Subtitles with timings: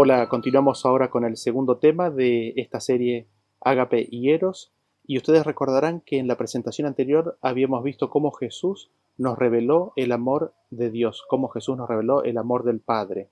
[0.00, 3.26] Hola, continuamos ahora con el segundo tema de esta serie
[3.60, 4.72] Ágape y Eros.
[5.04, 10.12] Y ustedes recordarán que en la presentación anterior habíamos visto cómo Jesús nos reveló el
[10.12, 13.30] amor de Dios, cómo Jesús nos reveló el amor del Padre.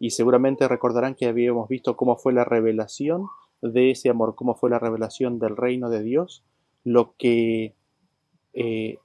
[0.00, 3.28] Y seguramente recordarán que habíamos visto cómo fue la revelación
[3.62, 6.42] de ese amor, cómo fue la revelación del reino de Dios,
[6.82, 7.76] lo que
[8.52, 8.98] eh,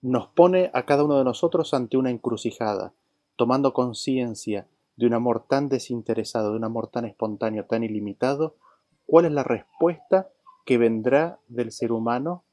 [0.00, 2.94] nos pone a cada uno de nosotros ante una encrucijada,
[3.36, 8.56] tomando conciencia de un amor tan desinteresado, de un amor tan espontáneo, tan ilimitado,
[9.04, 10.30] ¿cuál es la respuesta
[10.64, 12.44] que vendrá del ser humano?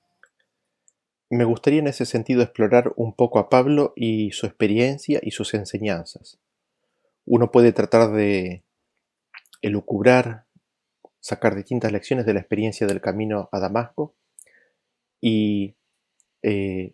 [1.29, 5.53] Me gustaría en ese sentido explorar un poco a Pablo y su experiencia y sus
[5.53, 6.39] enseñanzas.
[7.25, 8.63] Uno puede tratar de
[9.61, 10.45] elucubrar,
[11.19, 14.13] sacar distintas lecciones de la experiencia del camino a Damasco
[15.21, 15.75] y
[16.41, 16.93] eh,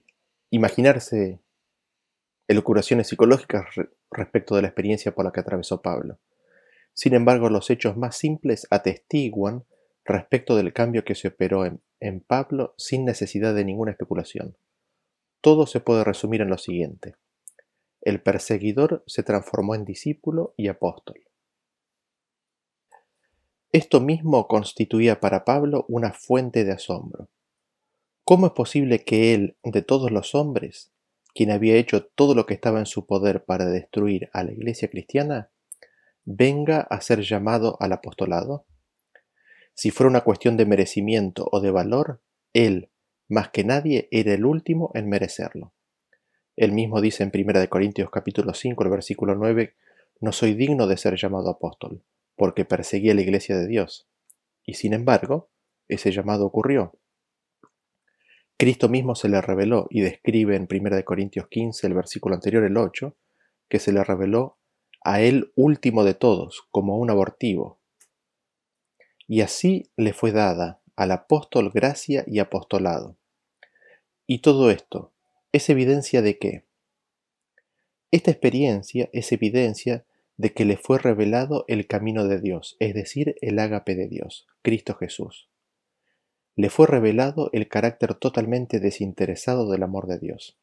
[0.52, 1.40] imaginarse
[2.50, 3.68] elucubraciones psicológicas
[4.10, 6.18] respecto de la experiencia por la que atravesó Pablo.
[6.96, 9.66] Sin embargo, los hechos más simples atestiguan
[10.04, 14.58] respecto del cambio que se operó en, en Pablo sin necesidad de ninguna especulación.
[15.42, 17.16] Todo se puede resumir en lo siguiente.
[18.02, 21.22] El perseguidor se transformó en discípulo y apóstol.
[23.72, 27.30] Esto mismo constituía para Pablo una fuente de asombro.
[28.24, 30.92] ¿Cómo es posible que él, de todos los hombres,
[31.34, 34.90] quien había hecho todo lo que estaba en su poder para destruir a la iglesia
[34.90, 35.50] cristiana,
[36.26, 38.66] venga a ser llamado al apostolado?
[39.74, 42.22] Si fuera una cuestión de merecimiento o de valor,
[42.54, 42.90] él,
[43.28, 45.74] más que nadie, era el último en merecerlo.
[46.58, 49.76] Él mismo dice en 1 Corintios capítulo 5, el versículo 9,
[50.20, 52.04] no soy digno de ser llamado apóstol,
[52.36, 54.10] porque perseguía la iglesia de Dios.
[54.66, 55.50] Y sin embargo,
[55.88, 56.99] ese llamado ocurrió.
[58.60, 62.76] Cristo mismo se le reveló y describe en 1 Corintios 15, el versículo anterior, el
[62.76, 63.16] 8,
[63.70, 64.58] que se le reveló
[65.02, 67.80] a él último de todos, como un abortivo.
[69.30, 73.16] Y así le fue dada al apóstol gracia y apostolado.
[74.28, 75.14] Y todo esto
[75.54, 76.66] es evidencia de qué?
[78.12, 80.04] Esta experiencia es evidencia
[80.36, 84.48] de que le fue revelado el camino de Dios, es decir, el ágape de Dios,
[84.64, 85.49] Cristo Jesús
[86.60, 90.58] le fue revelado el carácter totalmente desinteresado del amor de Dios.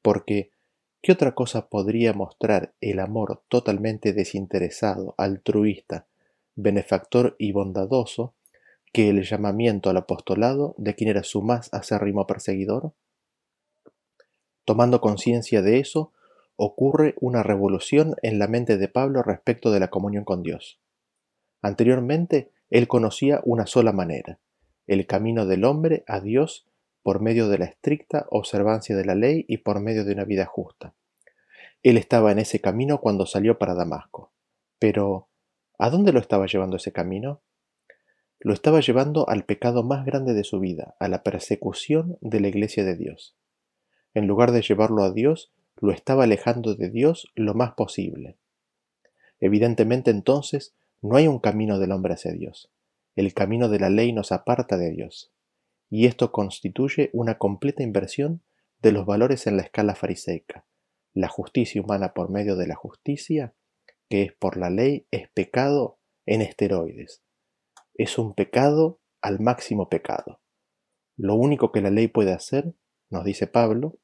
[0.00, 0.52] Porque,
[1.02, 6.06] ¿qué otra cosa podría mostrar el amor totalmente desinteresado, altruista,
[6.54, 8.34] benefactor y bondadoso
[8.92, 12.92] que el llamamiento al apostolado de quien era su más acérrimo perseguidor?
[14.64, 16.12] Tomando conciencia de eso,
[16.54, 20.78] ocurre una revolución en la mente de Pablo respecto de la comunión con Dios.
[21.62, 24.38] Anteriormente, él conocía una sola manera,
[24.86, 26.66] el camino del hombre a Dios
[27.02, 30.46] por medio de la estricta observancia de la ley y por medio de una vida
[30.46, 30.94] justa.
[31.82, 34.32] Él estaba en ese camino cuando salió para Damasco.
[34.78, 35.28] Pero,
[35.78, 37.40] ¿a dónde lo estaba llevando ese camino?
[38.38, 42.48] Lo estaba llevando al pecado más grande de su vida, a la persecución de la
[42.48, 43.36] iglesia de Dios.
[44.14, 48.36] En lugar de llevarlo a Dios, lo estaba alejando de Dios lo más posible.
[49.40, 52.70] Evidentemente entonces no hay un camino del hombre hacia Dios.
[53.14, 55.32] El camino de la ley nos aparta de Dios,
[55.90, 58.42] y esto constituye una completa inversión
[58.80, 60.66] de los valores en la escala fariseica.
[61.12, 63.54] La justicia humana por medio de la justicia,
[64.08, 67.22] que es por la ley, es pecado en esteroides.
[67.94, 70.40] Es un pecado al máximo pecado.
[71.16, 72.74] Lo único que la ley puede hacer,
[73.10, 73.98] nos dice Pablo,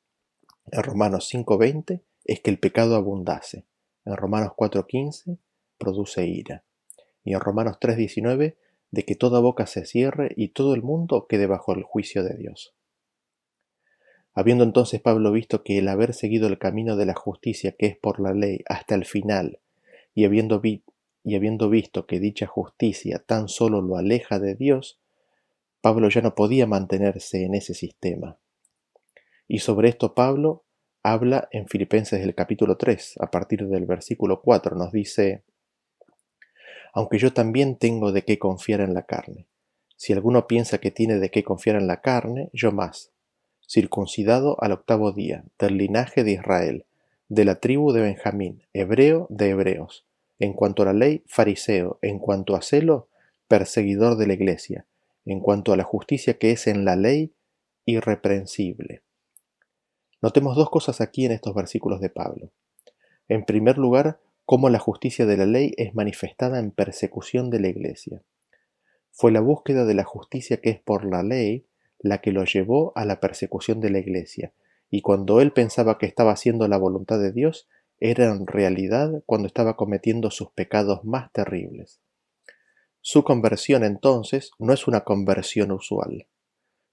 [0.70, 3.66] en Romanos 5.20, es que el pecado abundase.
[4.04, 5.38] En Romanos 4.15
[5.78, 6.64] produce ira.
[7.24, 8.56] Y en Romanos 3.19
[8.90, 12.34] de que toda boca se cierre y todo el mundo quede bajo el juicio de
[12.34, 12.74] Dios.
[14.34, 17.96] Habiendo entonces Pablo visto que el haber seguido el camino de la justicia que es
[17.96, 19.58] por la ley hasta el final,
[20.14, 25.00] y habiendo, y habiendo visto que dicha justicia tan solo lo aleja de Dios,
[25.80, 28.38] Pablo ya no podía mantenerse en ese sistema.
[29.46, 30.64] Y sobre esto Pablo
[31.02, 35.44] habla en Filipenses del capítulo 3, a partir del versículo 4, nos dice,
[36.98, 39.46] aunque yo también tengo de qué confiar en la carne.
[39.96, 43.12] Si alguno piensa que tiene de qué confiar en la carne, yo más.
[43.68, 46.86] Circuncidado al octavo día, del linaje de Israel,
[47.28, 50.06] de la tribu de Benjamín, hebreo de hebreos,
[50.40, 53.06] en cuanto a la ley, fariseo, en cuanto a celo,
[53.46, 54.84] perseguidor de la iglesia,
[55.24, 57.32] en cuanto a la justicia que es en la ley,
[57.84, 59.02] irreprensible.
[60.20, 62.50] Notemos dos cosas aquí en estos versículos de Pablo.
[63.28, 64.18] En primer lugar,
[64.48, 68.22] cómo la justicia de la ley es manifestada en persecución de la Iglesia.
[69.10, 71.66] Fue la búsqueda de la justicia que es por la ley
[71.98, 74.54] la que lo llevó a la persecución de la Iglesia,
[74.88, 77.68] y cuando él pensaba que estaba haciendo la voluntad de Dios,
[78.00, 82.00] era en realidad cuando estaba cometiendo sus pecados más terribles.
[83.02, 86.26] Su conversión entonces no es una conversión usual.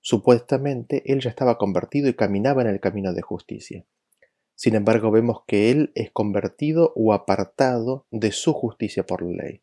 [0.02, 3.86] Supuestamente él ya estaba convertido y caminaba en el camino de justicia.
[4.56, 9.62] Sin embargo, vemos que él es convertido o apartado de su justicia por la ley.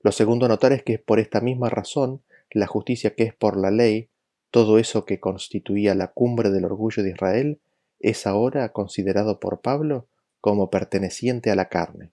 [0.00, 3.56] Lo segundo a notar es que por esta misma razón, la justicia que es por
[3.56, 4.10] la ley,
[4.50, 7.60] todo eso que constituía la cumbre del orgullo de Israel,
[7.98, 10.08] es ahora considerado por Pablo
[10.40, 12.12] como perteneciente a la carne.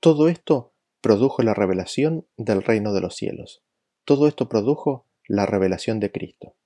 [0.00, 3.62] Todo esto produjo la revelación del reino de los cielos.
[4.04, 6.56] Todo esto produjo la revelación de Cristo.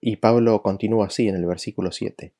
[0.00, 2.34] Y Pablo continúa así en el versículo 7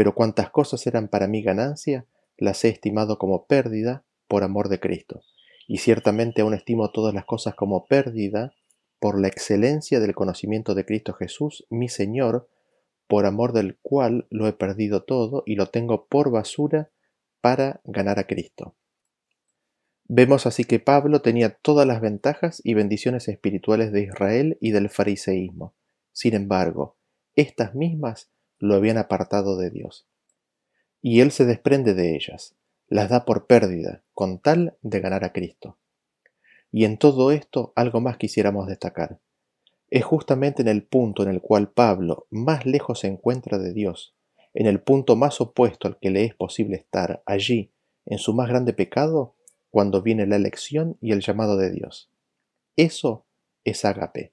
[0.00, 2.06] pero cuantas cosas eran para mí ganancia,
[2.38, 5.20] las he estimado como pérdida por amor de Cristo.
[5.68, 8.54] Y ciertamente aún estimo todas las cosas como pérdida
[8.98, 12.48] por la excelencia del conocimiento de Cristo Jesús, mi Señor,
[13.08, 16.88] por amor del cual lo he perdido todo y lo tengo por basura
[17.42, 18.74] para ganar a Cristo.
[20.04, 24.88] Vemos así que Pablo tenía todas las ventajas y bendiciones espirituales de Israel y del
[24.88, 25.74] fariseísmo.
[26.10, 26.96] Sin embargo,
[27.34, 28.30] estas mismas
[28.60, 30.06] lo habían apartado de Dios.
[31.02, 32.54] Y él se desprende de ellas,
[32.86, 35.78] las da por pérdida, con tal de ganar a Cristo.
[36.70, 39.18] Y en todo esto algo más quisiéramos destacar.
[39.88, 44.14] Es justamente en el punto en el cual Pablo más lejos se encuentra de Dios,
[44.54, 47.72] en el punto más opuesto al que le es posible estar, allí,
[48.06, 49.34] en su más grande pecado,
[49.70, 52.10] cuando viene la elección y el llamado de Dios.
[52.76, 53.26] Eso
[53.64, 54.32] es ágape.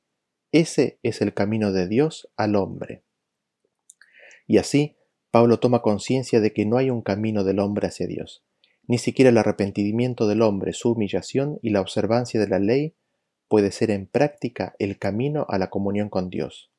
[0.52, 3.04] Ese es el camino de Dios al hombre.
[4.48, 4.96] Y así,
[5.30, 8.44] Pablo toma conciencia de que no hay un camino del hombre hacia Dios.
[8.88, 12.96] Ni siquiera el arrepentimiento del hombre, su humillación y la observancia de la ley
[13.50, 16.72] puede ser en práctica el camino a la comunión con Dios.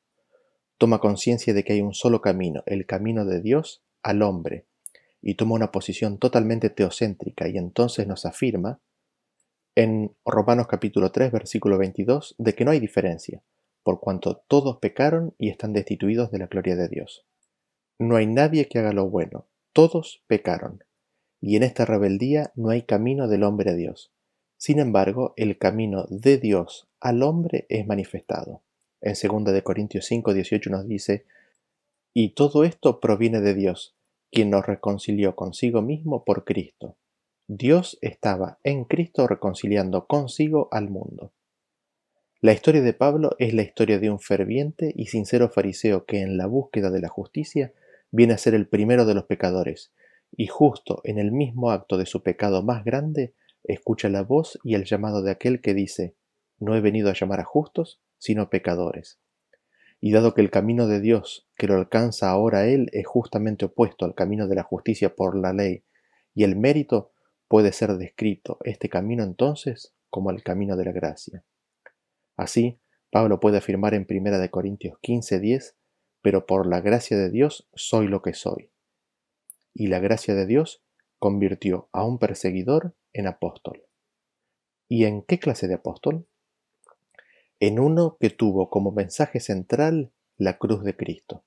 [0.79, 4.65] Toma conciencia de que hay un solo camino, el camino de Dios al hombre,
[5.21, 8.79] y toma una posición totalmente teocéntrica y entonces nos afirma
[9.75, 13.43] en Romanos capítulo 3 versículo 22 de que no hay diferencia,
[13.83, 17.28] por cuanto todos pecaron y están destituidos de la gloria de Dios.
[17.99, 20.85] No hay nadie que haga lo bueno, todos pecaron,
[21.41, 24.13] y en esta rebeldía no hay camino del hombre a Dios.
[24.55, 28.61] Sin embargo, el camino de Dios al hombre es manifestado.
[29.01, 31.25] En 2 de Corintios 5, 18 nos dice,
[32.13, 33.97] y todo esto proviene de Dios,
[34.31, 36.95] quien nos reconcilió consigo mismo por Cristo.
[37.47, 41.33] Dios estaba en Cristo reconciliando consigo al mundo.
[42.39, 46.37] La historia de Pablo es la historia de un ferviente y sincero fariseo que en
[46.37, 47.73] la búsqueda de la justicia
[48.11, 49.93] viene a ser el primero de los pecadores,
[50.31, 53.33] y justo en el mismo acto de su pecado más grande,
[53.63, 56.15] escucha la voz y el llamado de aquel que dice,
[56.59, 59.19] no he venido a llamar a justos, sino pecadores.
[60.01, 64.05] Y dado que el camino de Dios que lo alcanza ahora él es justamente opuesto
[64.05, 65.83] al camino de la justicia por la ley,
[66.33, 67.11] y el mérito
[67.47, 71.43] puede ser descrito este camino entonces como el camino de la gracia.
[72.37, 72.79] Así,
[73.11, 75.75] Pablo puede afirmar en 1 Corintios 15:10
[76.29, 78.69] pero por la gracia de Dios soy lo que soy.
[79.73, 80.83] Y la gracia de Dios
[81.17, 83.81] convirtió a un perseguidor en apóstol.
[84.87, 86.27] ¿Y en qué clase de apóstol?
[87.59, 91.45] En uno que tuvo como mensaje central la cruz de Cristo.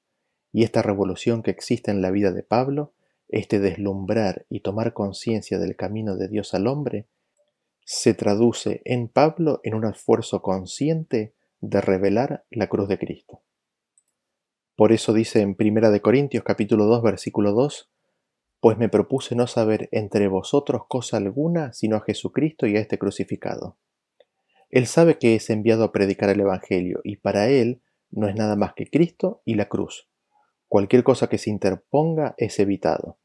[0.50, 2.92] Y esta revolución que existe en la vida de Pablo,
[3.28, 7.06] este deslumbrar y tomar conciencia del camino de Dios al hombre,
[7.84, 13.42] se traduce en Pablo en un esfuerzo consciente de revelar la cruz de Cristo.
[14.74, 17.90] Por eso dice en Primera de Corintios capítulo 2 versículo 2,
[18.60, 22.98] pues me propuse no saber entre vosotros cosa alguna sino a Jesucristo y a este
[22.98, 23.76] crucificado.
[24.70, 28.56] Él sabe que es enviado a predicar el Evangelio y para él no es nada
[28.56, 30.08] más que Cristo y la cruz.
[30.68, 33.18] Cualquier cosa que se interponga es evitado.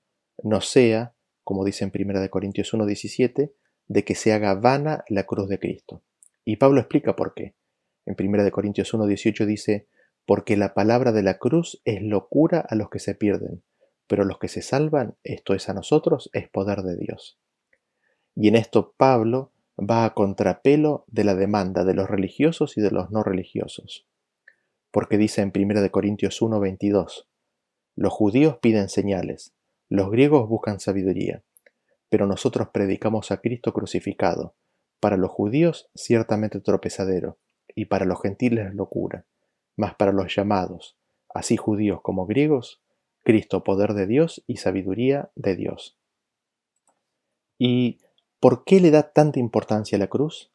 [0.43, 1.13] No sea,
[1.45, 3.53] como dice en Primera de Corintios 1.17,
[3.87, 6.03] de que se haga vana la cruz de Cristo.
[6.43, 7.55] Y Pablo explica por qué.
[8.05, 9.87] En Primera de Corintios 1.18 dice,
[10.27, 13.63] porque la palabra de la cruz es locura a los que se pierden,
[14.07, 17.39] pero los que se salvan, esto es a nosotros, es poder de Dios.
[18.36, 22.91] Y en esto Pablo va a contrapelo de la demanda de los religiosos y de
[22.91, 24.05] los no religiosos.
[24.91, 27.29] Porque dice en 1 Corintios 1:22,
[27.96, 29.55] los judíos piden señales,
[29.88, 31.46] los griegos buscan sabiduría,
[32.10, 34.55] pero nosotros predicamos a Cristo crucificado,
[35.00, 37.39] para los judíos ciertamente tropezadero,
[37.74, 39.25] y para los gentiles locura
[39.77, 40.98] mas para los llamados,
[41.34, 42.81] así judíos como griegos,
[43.24, 45.98] Cristo poder de Dios y sabiduría de Dios.
[47.57, 48.00] ¿Y
[48.39, 50.51] por qué le da tanta importancia a la cruz?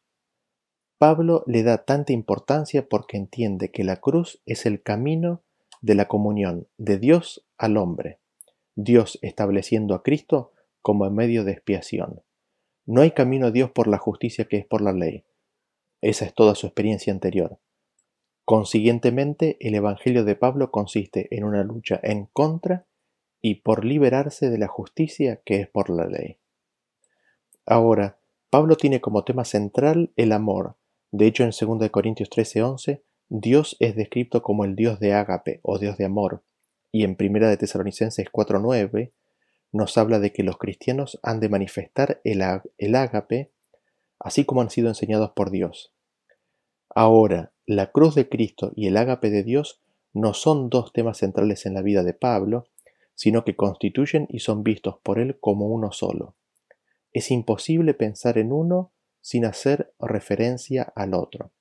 [0.97, 5.41] Pablo le da tanta importancia porque entiende que la cruz es el camino
[5.81, 8.19] de la comunión de Dios al hombre.
[8.75, 10.51] Dios estableciendo a Cristo
[10.81, 12.21] como medio de expiación.
[12.85, 15.23] No hay camino a Dios por la justicia que es por la ley.
[16.01, 17.59] Esa es toda su experiencia anterior.
[18.45, 22.85] Consiguientemente, el Evangelio de Pablo consiste en una lucha en contra
[23.41, 26.37] y por liberarse de la justicia que es por la ley.
[27.65, 28.17] Ahora,
[28.49, 30.75] Pablo tiene como tema central el amor.
[31.11, 35.79] De hecho, en 2 Corintios 13:11, Dios es descrito como el Dios de ágape o
[35.79, 36.43] Dios de amor,
[36.91, 39.13] y en 1 de Tesalonicenses 4:9
[39.71, 42.43] nos habla de que los cristianos han de manifestar el,
[42.77, 43.51] el ágape
[44.19, 45.93] así como han sido enseñados por Dios.
[46.89, 49.81] Ahora, la cruz de Cristo y el ágape de Dios
[50.13, 52.67] no son dos temas centrales en la vida de Pablo,
[53.15, 56.35] sino que constituyen y son vistos por él como uno solo.
[57.11, 58.91] Es imposible pensar en uno
[59.21, 61.51] sin hacer referencia al otro.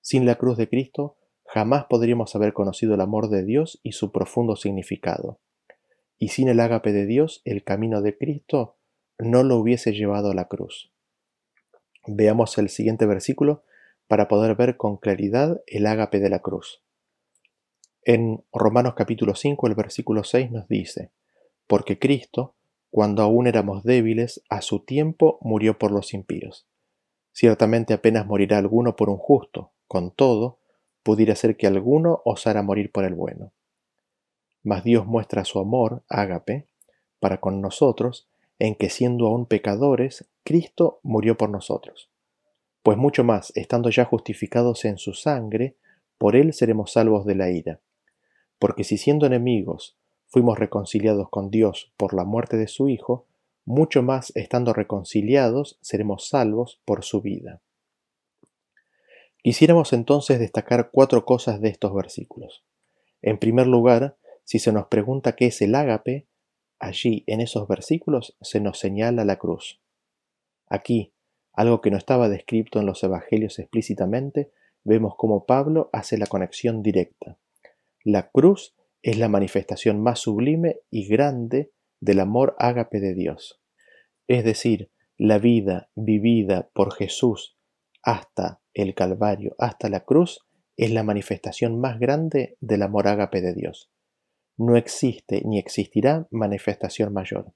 [0.00, 4.12] Sin la cruz de Cristo, jamás podríamos haber conocido el amor de Dios y su
[4.12, 5.40] profundo significado.
[6.18, 8.76] Y sin el ágape de Dios, el camino de Cristo
[9.18, 10.92] no lo hubiese llevado a la cruz.
[12.06, 13.64] Veamos el siguiente versículo
[14.08, 16.82] para poder ver con claridad el ágape de la cruz.
[18.02, 21.10] En Romanos capítulo 5, el versículo 6 nos dice,
[21.66, 22.54] porque Cristo,
[22.90, 26.68] cuando aún éramos débiles, a su tiempo murió por los impíos.
[27.32, 30.60] Ciertamente apenas morirá alguno por un justo, con todo,
[31.02, 33.52] pudiera ser que alguno osara morir por el bueno.
[34.62, 36.66] Mas Dios muestra su amor, ágape,
[37.20, 42.10] para con nosotros, en que siendo aún pecadores, Cristo murió por nosotros.
[42.86, 45.74] Pues mucho más, estando ya justificados en su sangre,
[46.18, 47.80] por él seremos salvos de la ira.
[48.60, 53.26] Porque si siendo enemigos fuimos reconciliados con Dios por la muerte de su Hijo,
[53.64, 57.60] mucho más estando reconciliados seremos salvos por su vida.
[59.42, 62.62] Quisiéramos entonces destacar cuatro cosas de estos versículos.
[63.20, 66.28] En primer lugar, si se nos pregunta qué es el ágape,
[66.78, 69.80] Allí, en esos versículos, se nos señala la cruz.
[70.68, 71.12] Aquí,
[71.56, 74.52] algo que no estaba descrito en los evangelios explícitamente,
[74.84, 77.38] vemos cómo Pablo hace la conexión directa.
[78.04, 83.60] La cruz es la manifestación más sublime y grande del amor ágape de Dios.
[84.28, 87.56] Es decir, la vida vivida por Jesús
[88.02, 90.46] hasta el Calvario, hasta la cruz,
[90.76, 93.90] es la manifestación más grande del amor ágape de Dios
[94.56, 97.52] no existe ni existirá manifestación mayor.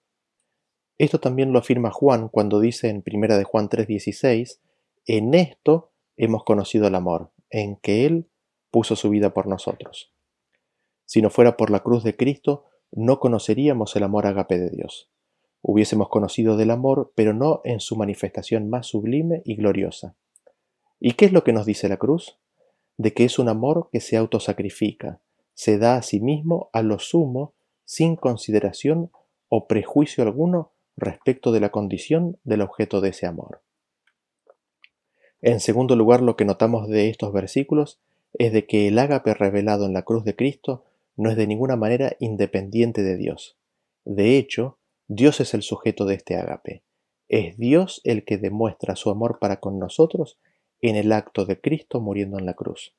[1.01, 4.61] Esto también lo afirma Juan cuando dice en 1 de Juan 3:16,
[5.07, 8.29] en esto hemos conocido el amor, en que Él
[8.71, 10.13] puso su vida por nosotros.
[11.07, 15.11] Si no fuera por la cruz de Cristo, no conoceríamos el amor agape de Dios.
[15.63, 20.17] Hubiésemos conocido del amor, pero no en su manifestación más sublime y gloriosa.
[20.99, 22.39] ¿Y qué es lo que nos dice la cruz?
[22.99, 25.23] De que es un amor que se autosacrifica,
[25.55, 27.55] se da a sí mismo a lo sumo
[27.87, 29.11] sin consideración
[29.49, 33.63] o prejuicio alguno respecto de la condición del objeto de ese amor.
[35.43, 37.99] En segundo lugar, lo que notamos de estos versículos
[38.35, 40.85] es de que el ágape revelado en la cruz de Cristo
[41.17, 43.57] no es de ninguna manera independiente de Dios.
[44.05, 44.79] De hecho,
[45.09, 46.83] Dios es el sujeto de este ágape.
[47.29, 50.39] Es Dios el que demuestra su amor para con nosotros
[50.81, 52.95] en el acto de Cristo muriendo en la cruz.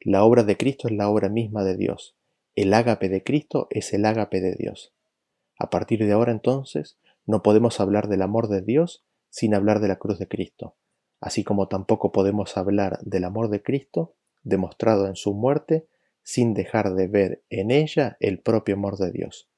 [0.00, 2.14] La obra de Cristo es la obra misma de Dios.
[2.54, 4.92] El ágape de Cristo es el ágape de Dios.
[5.58, 6.96] A partir de ahora entonces,
[7.28, 10.76] no podemos hablar del amor de Dios sin hablar de la cruz de Cristo,
[11.20, 15.86] así como tampoco podemos hablar del amor de Cristo demostrado en su muerte
[16.22, 19.50] sin dejar de ver en ella el propio amor de Dios.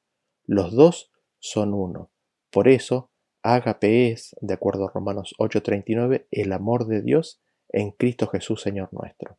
[0.47, 2.11] Los dos son uno.
[2.51, 3.13] Por eso,
[3.43, 8.89] ágape es, de acuerdo a Romanos 8:39, el amor de Dios en Cristo Jesús Señor
[8.93, 9.39] nuestro.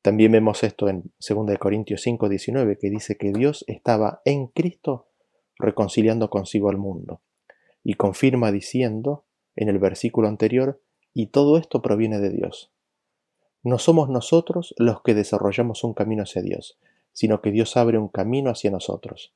[0.00, 5.09] También vemos esto en 2 Corintios 5, 19, que dice que Dios estaba en Cristo
[5.60, 7.22] reconciliando consigo al mundo.
[7.82, 9.24] Y confirma diciendo,
[9.56, 10.82] en el versículo anterior,
[11.14, 12.72] y todo esto proviene de Dios.
[13.62, 16.78] No somos nosotros los que desarrollamos un camino hacia Dios,
[17.12, 19.34] sino que Dios abre un camino hacia nosotros.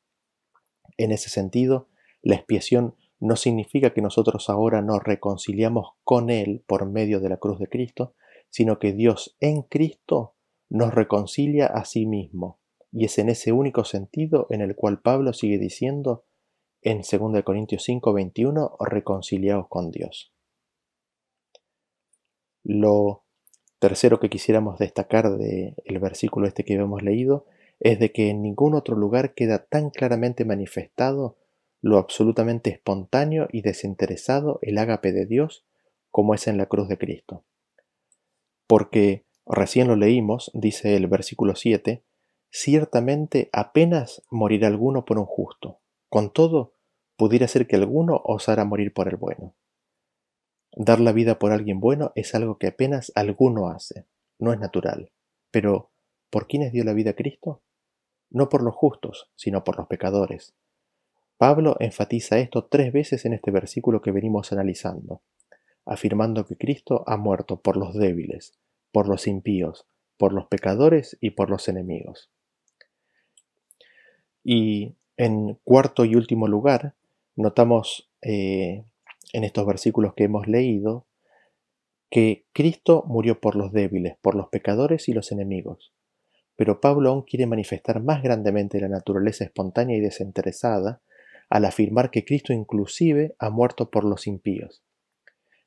[0.97, 1.89] En ese sentido,
[2.23, 7.37] la expiación no significa que nosotros ahora nos reconciliamos con Él por medio de la
[7.37, 8.15] cruz de Cristo,
[8.51, 10.35] sino que Dios en Cristo
[10.69, 12.61] nos reconcilia a sí mismo,
[12.95, 16.25] y es en ese único sentido en el cual Pablo sigue diciendo
[16.81, 20.33] en 2 Corintios 5, 21, reconciliaos con Dios.
[22.63, 23.25] Lo
[23.79, 27.47] tercero que quisiéramos destacar del versículo este que hemos leído
[27.81, 31.37] es de que en ningún otro lugar queda tan claramente manifestado
[31.83, 35.67] lo absolutamente espontáneo y desinteresado el ágape de Dios
[36.11, 37.45] como es en la cruz de Cristo.
[38.67, 42.03] Porque Recién lo leímos, dice el versículo 7,
[42.55, 45.81] ciertamente apenas morirá alguno por un justo.
[46.09, 46.75] Con todo,
[47.17, 49.57] pudiera ser que alguno osara morir por el bueno.
[50.77, 54.07] Dar la vida por alguien bueno es algo que apenas alguno hace,
[54.39, 55.11] no es natural.
[55.51, 55.91] Pero,
[56.31, 57.61] ¿por quiénes dio la vida Cristo?
[58.31, 60.55] No por los justos, sino por los pecadores.
[61.37, 65.23] Pablo enfatiza esto tres veces en este versículo que venimos analizando,
[65.85, 68.57] afirmando que Cristo ha muerto por los débiles,
[68.93, 72.31] por los impíos, por los pecadores y por los enemigos.
[74.45, 76.95] Y en cuarto y último lugar,
[77.35, 78.85] notamos eh,
[79.33, 81.07] en estos versículos que hemos leído
[82.11, 85.93] que Cristo murió por los débiles, por los pecadores y los enemigos.
[86.55, 91.03] Pero Pablo aún quiere manifestar más grandemente la naturaleza espontánea y desinteresada
[91.51, 94.85] al afirmar que Cristo inclusive ha muerto por los impíos.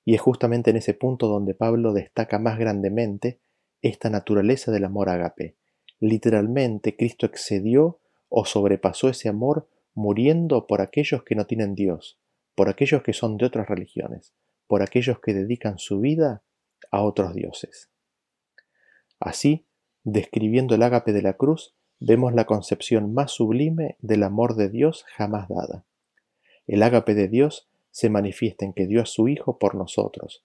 [0.06, 3.42] Y es justamente en ese punto donde Pablo destaca más grandemente
[3.82, 5.58] esta naturaleza del amor agape.
[6.00, 12.20] Literalmente, Cristo excedió o sobrepasó ese amor muriendo por aquellos que no tienen Dios,
[12.56, 14.34] por aquellos que son de otras religiones,
[14.68, 16.44] por aquellos que dedican su vida
[16.92, 17.90] a otros dioses.
[19.20, 19.66] Así,
[20.04, 25.04] describiendo el ágape de la cruz, vemos la concepción más sublime del amor de Dios
[25.16, 25.86] jamás dada.
[26.68, 30.44] El ágape de Dios se manifiesta en que dio a su Hijo por nosotros,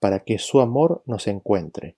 [0.00, 1.96] para que su amor nos encuentre,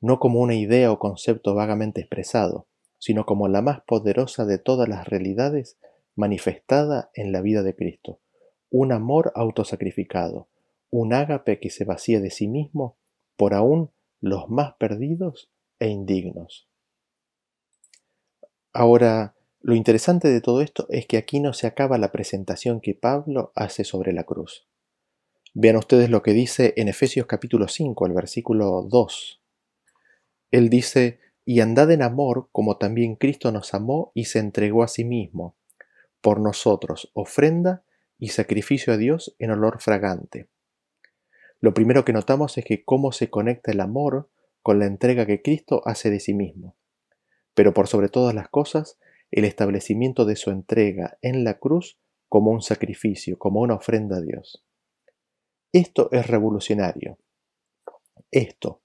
[0.00, 2.66] no como una idea o concepto vagamente expresado,
[3.02, 5.76] sino como la más poderosa de todas las realidades
[6.14, 8.20] manifestada en la vida de Cristo,
[8.70, 10.46] un amor autosacrificado,
[10.88, 12.96] un ágape que se vacía de sí mismo
[13.36, 13.90] por aún
[14.20, 16.68] los más perdidos e indignos.
[18.72, 22.94] Ahora, lo interesante de todo esto es que aquí no se acaba la presentación que
[22.94, 24.68] Pablo hace sobre la cruz.
[25.54, 29.42] Vean ustedes lo que dice en Efesios capítulo 5, el versículo 2.
[30.52, 34.88] Él dice, y andad en amor como también Cristo nos amó y se entregó a
[34.88, 35.56] sí mismo,
[36.20, 37.84] por nosotros ofrenda
[38.18, 40.48] y sacrificio a Dios en olor fragante.
[41.60, 44.30] Lo primero que notamos es que cómo se conecta el amor
[44.62, 46.76] con la entrega que Cristo hace de sí mismo.
[47.54, 48.98] Pero por sobre todas las cosas,
[49.30, 54.20] el establecimiento de su entrega en la cruz como un sacrificio, como una ofrenda a
[54.20, 54.64] Dios.
[55.72, 57.18] Esto es revolucionario.
[58.30, 58.82] Esto,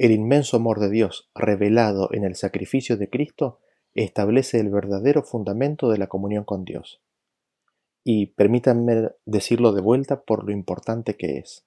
[0.00, 3.60] el inmenso amor de Dios revelado en el sacrificio de Cristo,
[3.92, 7.02] establece el verdadero fundamento de la comunión con Dios.
[8.02, 11.66] Y permítanme decirlo de vuelta por lo importante que es.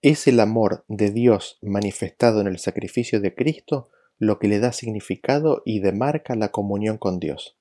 [0.00, 3.88] Es el amor de Dios manifestado en el sacrificio de Cristo
[4.18, 7.56] lo que le da significado y demarca la comunión con Dios.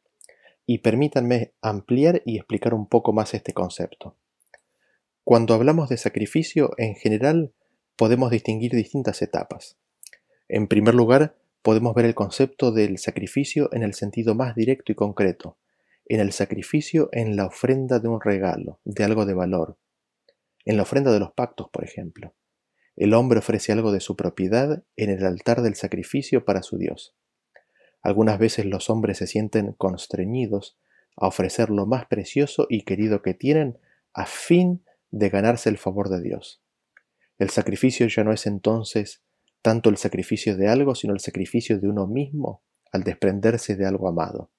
[0.67, 4.17] Y permítanme ampliar y explicar un poco más este concepto.
[5.23, 7.53] Cuando hablamos de sacrificio, en general
[7.95, 9.77] podemos distinguir distintas etapas.
[10.47, 14.95] En primer lugar, podemos ver el concepto del sacrificio en el sentido más directo y
[14.95, 15.57] concreto,
[16.05, 19.77] en el sacrificio en la ofrenda de un regalo, de algo de valor,
[20.65, 22.33] en la ofrenda de los pactos, por ejemplo.
[22.95, 27.15] El hombre ofrece algo de su propiedad en el altar del sacrificio para su Dios.
[28.01, 30.77] Algunas veces los hombres se sienten constreñidos
[31.15, 33.79] a ofrecer lo más precioso y querido que tienen
[34.13, 36.62] a fin de ganarse el favor de Dios.
[37.39, 39.21] El sacrificio ya no es entonces
[39.61, 44.07] tanto el sacrificio de algo, sino el sacrificio de uno mismo al desprenderse de algo
[44.07, 44.51] amado.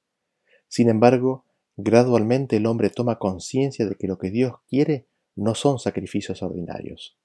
[0.69, 1.45] Sin embargo,
[1.77, 5.07] gradualmente el hombre toma conciencia de que lo que Dios quiere
[5.37, 7.19] no son sacrificios ordinarios.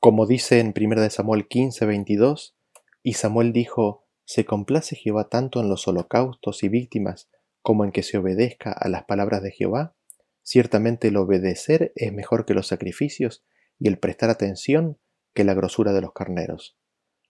[0.00, 2.56] Como dice en 1 Samuel 15, 22,
[3.02, 7.28] y Samuel dijo, ¿se complace Jehová tanto en los holocaustos y víctimas
[7.62, 9.96] como en que se obedezca a las palabras de Jehová?
[10.42, 13.44] Ciertamente el obedecer es mejor que los sacrificios
[13.78, 14.98] y el prestar atención
[15.34, 16.76] que la grosura de los carneros.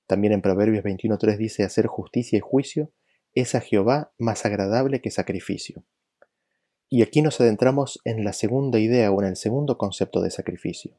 [0.06, 2.92] También en Proverbios 21.3 dice, hacer justicia y juicio
[3.34, 5.84] es a Jehová más agradable que sacrificio.
[6.88, 10.98] Y aquí nos adentramos en la segunda idea o en el segundo concepto de sacrificio.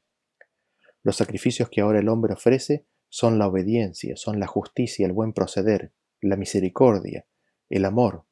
[1.02, 5.34] Los sacrificios que ahora el hombre ofrece son la obediencia, son la justicia, el buen
[5.34, 7.26] proceder, la misericordia,
[7.70, 8.26] el amor.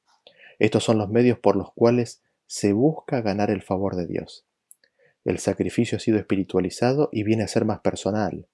[0.59, 4.45] Estos son los medios por los cuales se busca ganar el favor de Dios.
[5.27, 8.47] El sacrificio ha sido espiritualizado y viene a ser más personal.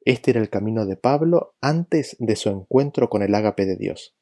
[0.00, 4.16] Este era el camino de Pablo antes de su encuentro con el ágape de Dios.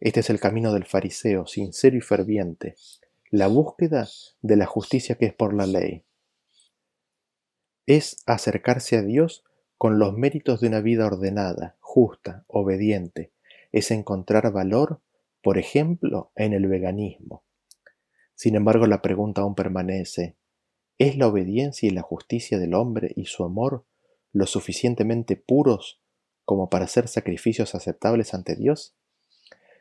[0.00, 2.74] Este es el camino del fariseo, sincero y ferviente,
[3.28, 4.08] la búsqueda
[4.40, 6.06] de la justicia que es por la ley.
[7.84, 9.44] Es acercarse a Dios
[9.76, 13.34] con los méritos de una vida ordenada, justa, obediente.
[13.72, 15.02] Es encontrar valor,
[15.42, 17.44] por ejemplo, en el veganismo.
[18.34, 20.38] Sin embargo, la pregunta aún permanece,
[21.00, 23.86] ¿es la obediencia y la justicia del hombre y su amor
[24.32, 26.02] lo suficientemente puros
[26.44, 28.94] como para hacer sacrificios aceptables ante Dios?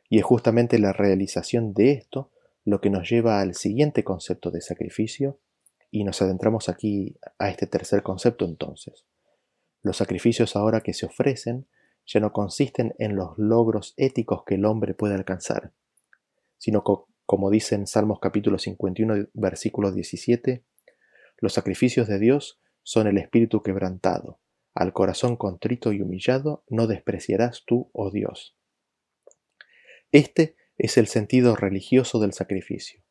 [0.10, 2.32] Y es justamente la realización de esto
[2.64, 5.40] lo que nos lleva al siguiente concepto de sacrificio,
[5.92, 9.06] y nos adentramos aquí a este tercer concepto entonces.
[9.82, 11.68] Los sacrificios ahora que se ofrecen
[12.06, 15.74] ya no consisten en los logros éticos que el hombre puede alcanzar,
[16.58, 16.84] sino
[17.26, 20.64] como dice en Salmos capítulo 51, versículo 17,
[21.42, 24.40] los sacrificios de Dios son el espíritu quebrantado,
[24.74, 28.56] al corazón contrito y humillado no despreciarás tú, oh Dios.
[30.12, 33.04] Este es el sentido religioso del sacrificio.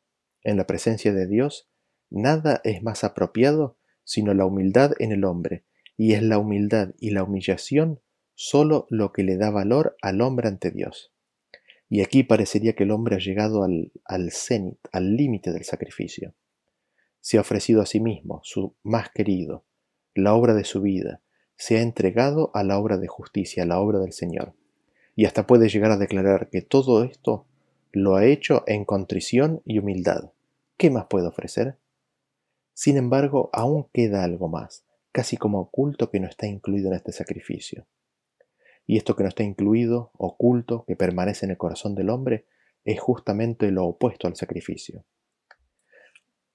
[0.43, 1.69] En la presencia de Dios,
[2.09, 3.77] nada es más apropiado
[4.09, 5.65] sino la humildad en el hombre,
[5.95, 8.01] y es la humildad y la humillación
[8.33, 11.13] solo lo que le da valor al hombre ante Dios.
[11.89, 16.33] Y aquí parecería que el hombre ha llegado al, cenit, al límite del sacrificio.
[17.21, 19.65] Se ha ofrecido a sí mismo, su más querido,
[20.15, 21.21] la obra de su vida,
[21.55, 24.53] se ha entregado a la obra de justicia, a la obra del Señor.
[25.15, 27.45] Y hasta puede llegar a declarar que todo esto
[27.91, 30.31] lo ha hecho en contrición y humildad.
[30.77, 31.77] ¿Qué más puede ofrecer?
[32.73, 37.11] Sin embargo, aún queda algo más, casi como oculto que no está incluido en este
[37.11, 37.87] sacrificio.
[38.87, 42.45] Y esto que no está incluido, oculto, que permanece en el corazón del hombre,
[42.85, 45.03] es justamente lo opuesto al sacrificio.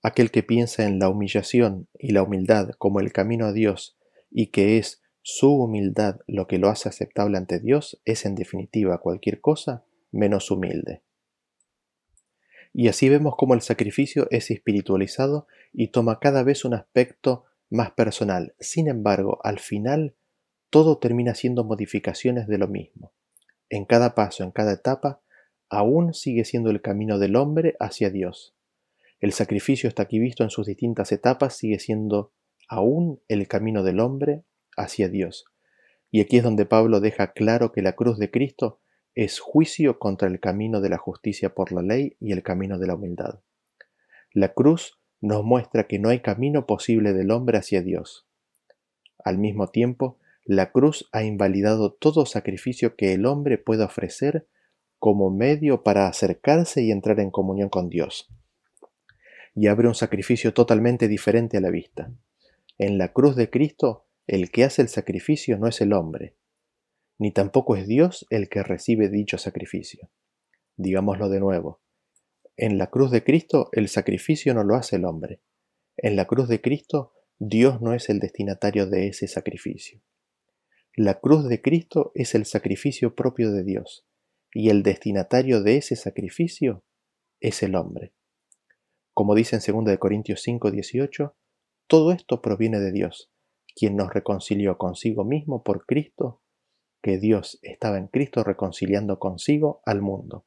[0.06, 3.96] Aquel que piensa en la humillación y la humildad como el camino a Dios
[4.30, 8.98] y que es su humildad lo que lo hace aceptable ante Dios, es en definitiva
[8.98, 11.00] cualquier cosa menos humilde.
[12.74, 17.92] Y así vemos cómo el sacrificio es espiritualizado y toma cada vez un aspecto más
[17.92, 18.54] personal.
[18.60, 20.16] Sin embargo, al final,
[20.68, 23.14] todo termina siendo modificaciones de lo mismo.
[23.70, 25.22] En cada paso, en cada etapa,
[25.70, 28.53] aún sigue siendo el camino del hombre hacia Dios.
[29.24, 32.34] El sacrificio está aquí visto en sus distintas etapas, sigue siendo
[32.68, 34.44] aún el camino del hombre
[34.76, 35.46] hacia Dios.
[36.10, 38.80] Y aquí es donde Pablo deja claro que la cruz de Cristo
[39.14, 42.86] es juicio contra el camino de la justicia por la ley y el camino de
[42.86, 43.40] la humildad.
[44.34, 48.26] La cruz nos muestra que no hay camino posible del hombre hacia Dios.
[49.24, 54.46] Al mismo tiempo, la cruz ha invalidado todo sacrificio que el hombre pueda ofrecer
[54.98, 58.28] como medio para acercarse y entrar en comunión con Dios.
[59.54, 62.12] Y abre un sacrificio totalmente diferente a la vista.
[62.78, 66.36] En la cruz de Cristo, el que hace el sacrificio no es el hombre,
[67.18, 70.10] ni tampoco es Dios el que recibe dicho sacrificio.
[70.76, 71.80] Digámoslo de nuevo.
[72.56, 75.40] En la cruz de Cristo el sacrificio no lo hace el hombre.
[75.96, 80.00] En la cruz de Cristo Dios no es el destinatario de ese sacrificio.
[80.96, 84.06] La cruz de Cristo es el sacrificio propio de Dios,
[84.52, 86.84] y el destinatario de ese sacrificio
[87.40, 88.12] es el hombre.
[89.14, 91.36] Como dice en 2 Corintios 5, 18,
[91.86, 93.30] todo esto proviene de Dios,
[93.76, 96.42] quien nos reconcilió consigo mismo por Cristo
[97.00, 100.46] que Dios estaba en Cristo reconciliando consigo al mundo.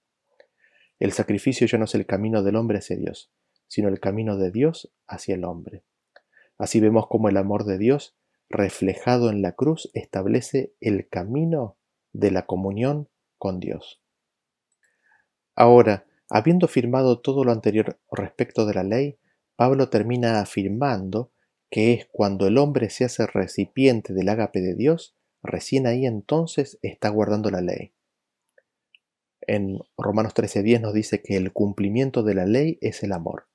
[1.00, 3.32] El sacrificio ya no es el camino del hombre hacia Dios,
[3.68, 5.84] sino el camino de Dios hacia el hombre.
[6.58, 8.18] Así vemos cómo el amor de Dios,
[8.50, 11.78] reflejado en la cruz, establece el camino
[12.12, 14.02] de la comunión con Dios.
[15.56, 19.18] Ahora, habiendo firmado todo lo anterior respecto de la ley,
[19.56, 21.32] Pablo termina afirmando
[21.70, 26.80] que es cuando el hombre se hace recipiente del ágape de Dios recién ahí entonces
[26.82, 27.94] está guardando la ley.
[29.42, 33.48] En Romanos 13:10 nos dice que el cumplimiento de la ley es el amor.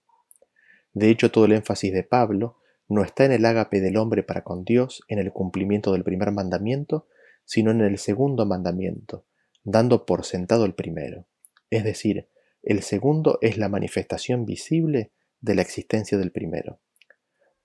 [0.94, 2.58] De hecho, todo el énfasis de Pablo
[2.88, 6.32] no está en el ágape del hombre para con Dios, en el cumplimiento del primer
[6.32, 7.06] mandamiento,
[7.44, 9.26] sino en el segundo mandamiento,
[9.64, 11.26] dando por sentado el primero.
[11.70, 12.28] Es decir,
[12.62, 16.80] el segundo es la manifestación visible de la existencia del primero.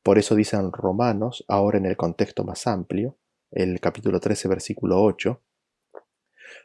[0.02, 3.18] Por eso dicen Romanos, ahora en el contexto más amplio,
[3.52, 5.42] el capítulo 13, versículo 8,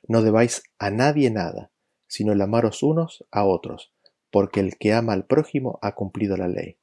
[0.08, 1.72] no debáis a nadie nada,
[2.06, 3.92] sino el amaros unos a otros,
[4.30, 6.78] porque el que ama al prójimo ha cumplido la ley.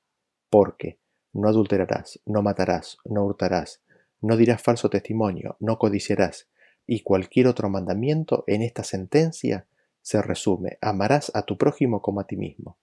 [0.49, 0.99] Porque
[1.33, 3.81] no adulterarás, no matarás, no hurtarás,
[4.21, 6.49] no dirás falso testimonio, no codiciarás,
[6.85, 9.67] y cualquier otro mandamiento en esta sentencia
[10.01, 12.77] se resume, amarás a tu prójimo como a ti mismo.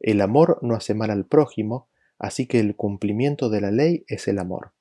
[0.00, 4.28] El amor no hace mal al prójimo, así que el cumplimiento de la ley es
[4.28, 4.72] el amor.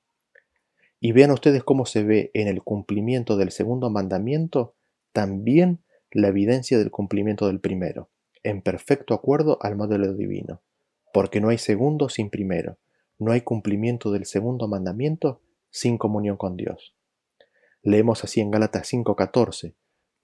[1.00, 4.76] Y vean ustedes cómo se ve en el cumplimiento del segundo mandamiento
[5.14, 8.10] también la evidencia del cumplimiento del primero,
[8.44, 10.62] en perfecto acuerdo al modelo divino,
[11.14, 12.78] porque no hay segundo sin primero,
[13.20, 16.96] no hay cumplimiento del segundo mandamiento sin comunión con Dios.
[17.82, 19.76] Leemos así en Gálatas 5:14,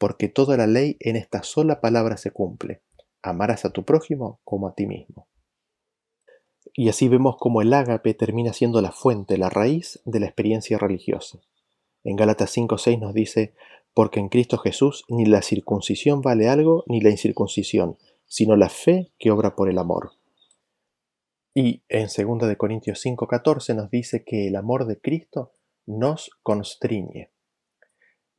[0.02, 2.82] porque toda la ley en esta sola palabra se cumple,
[3.22, 5.28] amarás a tu prójimo como a ti mismo.
[6.74, 10.80] Y así vemos cómo el ágape termina siendo la fuente, la raíz de la experiencia
[10.80, 11.42] religiosa.
[12.04, 13.54] En Gálatas 5:6 nos dice,
[13.94, 19.12] porque en Cristo Jesús ni la circuncisión vale algo ni la incircuncisión, sino la fe
[19.20, 20.14] que obra por el amor.
[21.54, 25.52] Y en 2 de Corintios 5:14 nos dice que el amor de Cristo
[25.86, 27.31] nos constriñe.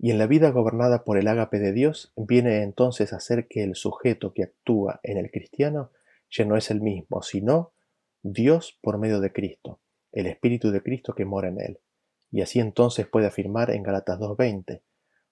[0.02, 3.62] Y en la vida gobernada por el ágape de Dios viene entonces a ser que
[3.62, 5.92] el sujeto que actúa en el cristiano
[6.28, 7.72] ya no es el mismo, sino
[8.20, 9.78] Dios por medio de Cristo,
[10.10, 11.78] el Espíritu de Cristo que mora en él.
[12.32, 14.82] Y así entonces puede afirmar en Galatas 2.20,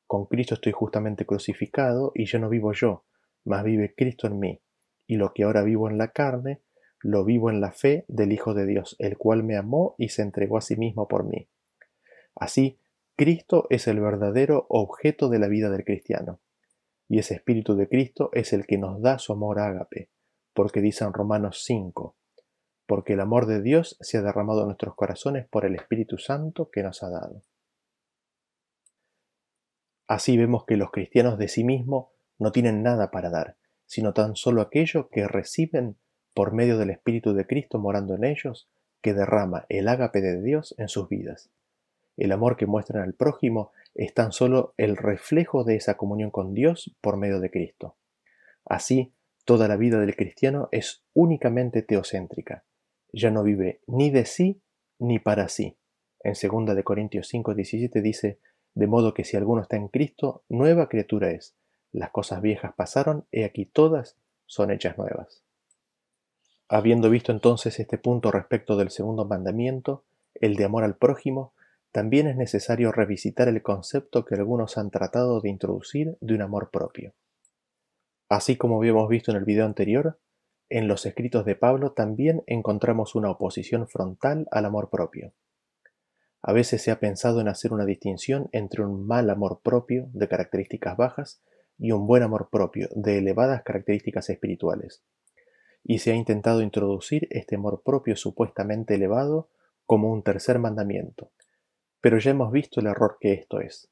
[0.06, 3.04] con Cristo estoy justamente crucificado y ya no vivo yo,
[3.44, 4.60] mas vive Cristo en mí,
[5.08, 6.60] y lo que ahora vivo en la carne,
[7.00, 10.22] lo vivo en la fe del Hijo de Dios, el cual me amó y se
[10.22, 11.48] entregó a sí mismo por mí.
[12.36, 12.79] Así,
[13.20, 16.40] Cristo es el verdadero objeto de la vida del cristiano,
[17.06, 20.08] y ese Espíritu de Cristo es el que nos da su amor ágape,
[20.54, 22.16] porque dice en Romanos 5,
[22.86, 26.70] porque el amor de Dios se ha derramado en nuestros corazones por el Espíritu Santo
[26.70, 27.42] que nos ha dado.
[30.06, 32.06] Así vemos que los cristianos de sí mismos
[32.38, 35.98] no tienen nada para dar, sino tan solo aquello que reciben
[36.32, 38.70] por medio del Espíritu de Cristo morando en ellos,
[39.02, 41.50] que derrama el ágape de Dios en sus vidas.
[42.16, 46.54] El amor que muestran al prójimo es tan solo el reflejo de esa comunión con
[46.54, 47.96] Dios por medio de Cristo.
[48.64, 49.12] Así,
[49.44, 52.64] toda la vida del cristiano es únicamente teocéntrica,
[53.12, 54.62] ya no vive ni de sí
[54.98, 55.76] ni para sí.
[56.22, 58.38] En 2 de Corintios 5, 17 dice,
[58.74, 61.56] de modo que si alguno está en Cristo, nueva criatura es.
[61.92, 65.42] Las cosas viejas pasaron, y aquí todas son hechas nuevas.
[66.68, 71.52] Habiendo visto entonces este punto respecto del segundo mandamiento, el de amor al prójimo,
[71.92, 76.70] también es necesario revisitar el concepto que algunos han tratado de introducir de un amor
[76.70, 77.14] propio.
[78.28, 80.20] Así como habíamos visto en el video anterior,
[80.68, 85.32] en los escritos de Pablo también encontramos una oposición frontal al amor propio.
[86.42, 90.28] A veces se ha pensado en hacer una distinción entre un mal amor propio de
[90.28, 91.42] características bajas
[91.76, 95.02] y un buen amor propio de elevadas características espirituales.
[95.82, 99.48] Y se ha intentado introducir este amor propio supuestamente elevado
[99.86, 101.32] como un tercer mandamiento.
[102.00, 103.90] Pero ya hemos visto el error que esto es.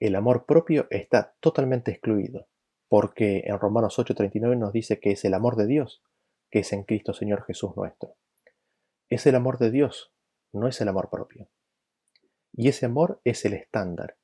[0.00, 2.46] El amor propio está totalmente excluido,
[2.88, 6.02] porque en Romanos 8:39 nos dice que es el amor de Dios
[6.50, 8.16] que es en Cristo Señor Jesús nuestro.
[9.08, 10.12] Es el amor de Dios,
[10.52, 11.48] no es el amor propio.
[12.52, 14.16] Y ese amor es el estándar,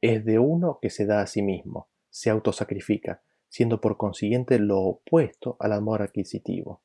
[0.00, 4.80] es de uno que se da a sí mismo, se autosacrifica, siendo por consiguiente lo
[4.80, 6.82] opuesto al amor adquisitivo.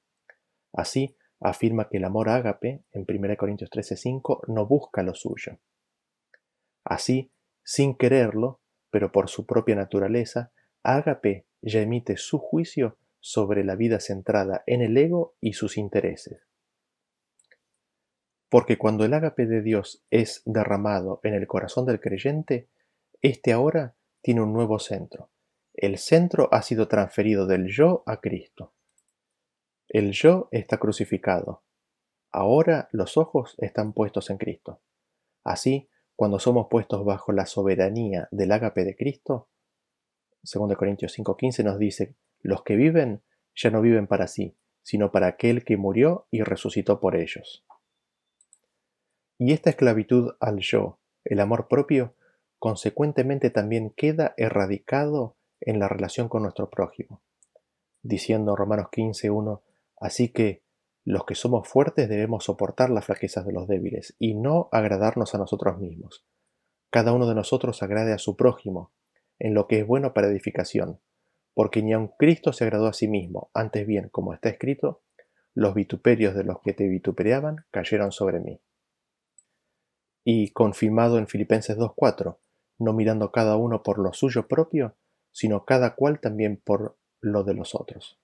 [0.74, 5.60] Así, afirma que el amor ágape, en 1 Corintios 13:5, no busca lo suyo.
[6.86, 7.32] Así,
[7.64, 10.52] sin quererlo, pero por su propia naturaleza,
[10.84, 16.48] ágape ya emite su juicio sobre la vida centrada en el ego y sus intereses.
[18.50, 22.70] Porque cuando el ágape de Dios es derramado en el corazón del creyente,
[23.22, 25.32] éste ahora tiene un nuevo centro.
[25.74, 28.74] El centro ha sido transferido del yo a Cristo.
[29.90, 31.64] El yo está crucificado.
[32.32, 34.82] Ahora los ojos están puestos en Cristo.
[35.44, 39.50] Así, cuando somos puestos bajo la soberanía del ágape de Cristo,
[40.44, 43.24] 2 Corintios 5:15 nos dice los que viven
[43.56, 47.66] ya no viven para sí, sino para aquel que murió y resucitó por ellos.
[49.38, 52.16] Y esta esclavitud al yo, el amor propio,
[52.60, 57.22] consecuentemente también queda erradicado en la relación con nuestro prójimo.
[58.02, 59.62] Diciendo Romanos 15.1,
[59.98, 60.65] así que
[61.06, 65.38] los que somos fuertes debemos soportar las flaquezas de los débiles y no agradarnos a
[65.38, 66.26] nosotros mismos.
[66.90, 68.92] Cada uno de nosotros agrade a su prójimo,
[69.38, 71.00] en lo que es bueno para edificación,
[71.54, 75.04] porque ni aun Cristo se agradó a sí mismo, antes bien, como está escrito,
[75.54, 78.60] los vituperios de los que te vitupereaban cayeron sobre mí.
[80.24, 82.38] Y confirmado en Filipenses 2.4,
[82.80, 84.96] no mirando cada uno por lo suyo propio,
[85.32, 88.20] sino cada cual también por lo de los otros.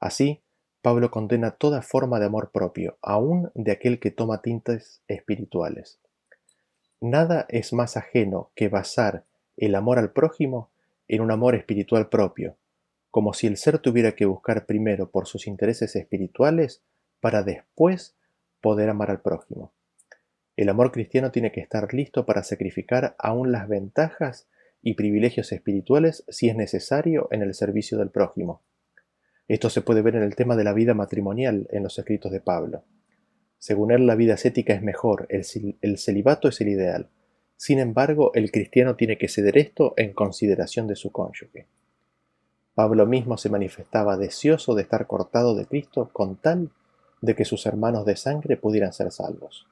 [0.00, 0.42] Así,
[0.84, 5.98] Pablo condena toda forma de amor propio, aun de aquel que toma tintes espirituales.
[7.00, 9.24] Nada es más ajeno que basar
[9.56, 10.68] el amor al prójimo
[11.08, 12.58] en un amor espiritual propio,
[13.10, 16.82] como si el ser tuviera que buscar primero por sus intereses espirituales
[17.18, 18.14] para después
[18.60, 19.72] poder amar al prójimo.
[20.54, 24.48] El amor cristiano tiene que estar listo para sacrificar aún las ventajas
[24.82, 28.60] y privilegios espirituales si es necesario en el servicio del prójimo.
[29.48, 32.40] Esto se puede ver en el tema de la vida matrimonial en los escritos de
[32.40, 32.84] Pablo.
[33.58, 35.44] Según él, la vida ascética es mejor, el,
[35.80, 37.08] el celibato es el ideal,
[37.56, 41.66] sin embargo, el cristiano tiene que ceder esto en consideración de su cónyuge.
[42.74, 46.70] Pablo mismo se manifestaba deseoso de estar cortado de Cristo con tal
[47.20, 49.66] de que sus hermanos de sangre pudieran ser salvos.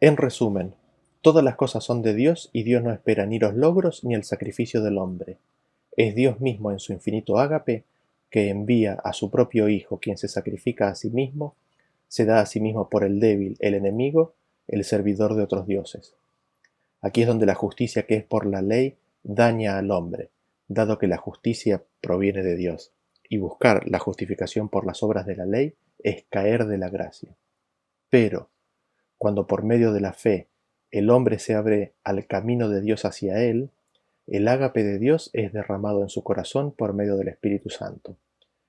[0.00, 0.74] En resumen,
[1.22, 4.24] Todas las cosas son de Dios y Dios no espera ni los logros ni el
[4.24, 5.36] sacrificio del hombre.
[5.96, 7.84] Es Dios mismo en su infinito ágape
[8.30, 11.56] que envía a su propio Hijo, quien se sacrifica a sí mismo,
[12.08, 14.34] se da a sí mismo por el débil, el enemigo,
[14.68, 16.14] el servidor de otros dioses.
[17.00, 20.30] Aquí es donde la justicia que es por la ley daña al hombre,
[20.68, 22.92] dado que la justicia proviene de Dios,
[23.28, 27.36] y buscar la justificación por las obras de la ley es caer de la gracia.
[28.08, 28.48] Pero,
[29.18, 30.48] cuando por medio de la fe
[30.90, 33.70] el hombre se abre al camino de Dios hacia él,
[34.30, 38.16] el ágape de Dios es derramado en su corazón por medio del Espíritu Santo.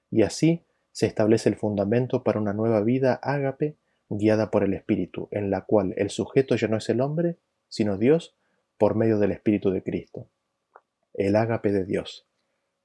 [0.10, 3.76] Y así se establece el fundamento para una nueva vida ágape
[4.10, 7.38] guiada por el Espíritu, en la cual el sujeto ya no es el hombre,
[7.70, 8.36] sino Dios
[8.80, 10.28] por medio del Espíritu de Cristo.
[11.14, 12.26] El ágape de Dios.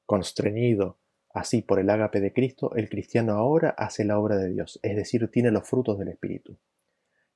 [0.04, 0.98] Constreñido
[1.32, 4.96] así por el ágape de Cristo, el cristiano ahora hace la obra de Dios, es
[4.96, 6.58] decir, tiene los frutos del Espíritu.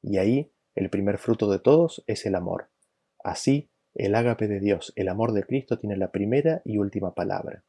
[0.02, 2.68] Y ahí el primer fruto de todos es el amor.
[3.24, 7.64] Así el ágape de Dios, el amor de Cristo, tiene la primera y última palabra.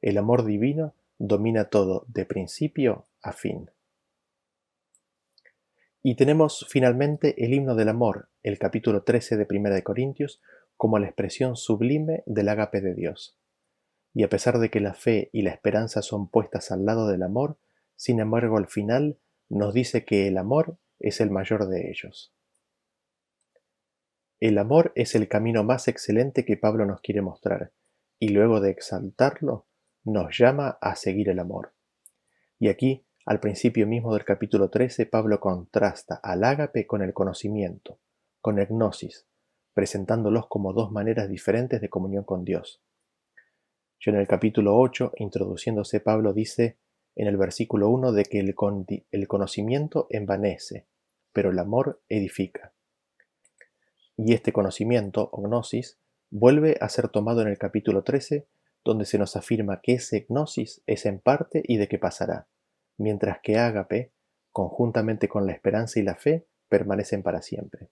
[0.00, 3.70] El amor divino domina todo, de principio a fin.
[6.02, 10.42] Y tenemos finalmente el himno del amor, el capítulo 13 de Primera de Corintios,
[10.76, 13.38] como la expresión sublime del ágape de Dios.
[14.12, 17.22] Y a pesar de que la fe y la esperanza son puestas al lado del
[17.22, 17.56] amor,
[17.96, 19.16] sin embargo al final
[19.48, 22.32] nos dice que el amor es el mayor de ellos.
[24.40, 27.72] El amor es el camino más excelente que Pablo nos quiere mostrar,
[28.18, 29.66] y luego de exaltarlo,
[30.04, 31.72] nos llama a seguir el amor.
[32.58, 38.00] Y aquí, al principio mismo del capítulo 13, Pablo contrasta al ágape con el conocimiento,
[38.40, 39.26] con el gnosis,
[39.72, 42.82] presentándolos como dos maneras diferentes de comunión con Dios.
[43.98, 46.76] Yo en el capítulo 8, introduciéndose, Pablo dice
[47.16, 48.54] en el versículo 1 de que el,
[49.10, 50.86] el conocimiento envanece,
[51.32, 52.73] pero el amor edifica.
[54.16, 55.98] Y este conocimiento, o gnosis,
[56.30, 58.46] vuelve a ser tomado en el capítulo 13,
[58.84, 62.46] donde se nos afirma que ese gnosis es en parte y de qué pasará,
[62.96, 64.12] mientras que ágape,
[64.52, 67.88] conjuntamente con la esperanza y la fe, permanecen para siempre.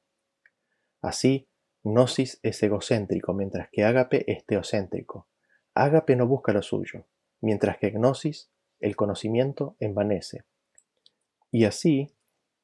[1.01, 1.49] Así,
[1.83, 5.29] gnosis es egocéntrico, mientras que ágape es teocéntrico.
[5.75, 7.07] Ágape no busca lo suyo,
[7.41, 10.45] mientras que gnosis, el conocimiento, envanece.
[11.51, 12.13] Y así,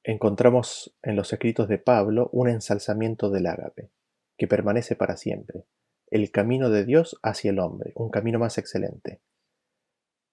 [0.04, 3.90] encontramos en los escritos de Pablo un ensalzamiento del ágape,
[4.36, 5.64] que permanece para siempre,
[6.10, 9.20] el camino de Dios hacia el hombre, un camino más excelente,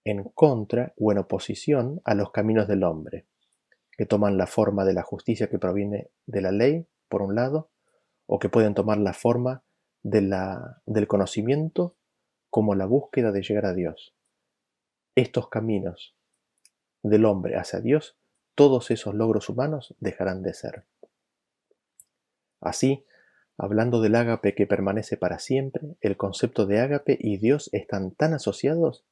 [0.06, 3.26] en contra o en oposición a los caminos del hombre,
[3.92, 7.70] que toman la forma de la justicia que proviene de la ley, por un lado,
[8.28, 9.64] o que pueden tomar la forma
[10.04, 11.96] de la, del conocimiento
[12.50, 14.16] como la búsqueda de llegar a Dios.
[15.16, 16.16] Estos caminos
[17.04, 18.18] del hombre hacia Dios
[18.56, 20.86] todos esos logros humanos dejarán de ser.
[22.62, 23.06] Así,
[23.58, 28.34] hablando del ágape que permanece para siempre, el concepto de ágape y Dios están tan
[28.34, 29.06] asociados